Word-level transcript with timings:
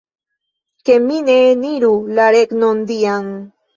Ke 0.87 0.95
mi 1.03 1.17
ne 1.27 1.35
eniru 1.51 1.91
la 2.21 2.25
Regnon 2.37 2.85
Dian! 2.93 3.29